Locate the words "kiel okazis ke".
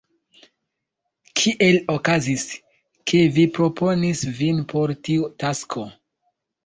1.41-3.21